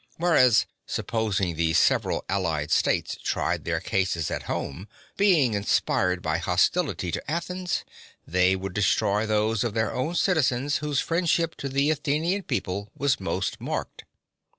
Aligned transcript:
Whereas, 0.17 0.65
supposing 0.87 1.55
the 1.55 1.73
several 1.73 2.25
allied 2.27 2.71
states 2.71 3.19
tried 3.23 3.65
their 3.65 3.79
cases 3.79 4.31
at 4.31 4.41
home, 4.49 4.87
being 5.15 5.53
inspired 5.53 6.23
by 6.23 6.39
hostility 6.39 7.11
to 7.11 7.29
Athens, 7.29 7.85
they 8.25 8.55
would 8.55 8.73
destroy 8.73 9.27
those 9.27 9.63
of 9.63 9.75
their 9.75 9.93
own 9.93 10.15
citizens 10.15 10.77
whose 10.77 11.01
friendship 11.01 11.53
to 11.57 11.69
the 11.69 11.91
Athenian 11.91 12.41
People 12.41 12.89
was 12.97 13.19
most 13.19 13.61
marked. 13.61 14.05